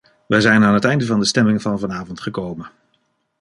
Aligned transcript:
Wij 0.27 0.41
zijn 0.41 0.63
aan 0.63 0.73
het 0.73 0.83
einde 0.85 1.05
van 1.05 1.19
de 1.19 1.25
stemming 1.25 1.61
van 1.61 1.79
vanavond 1.79 2.19
gekomen. 2.21 2.71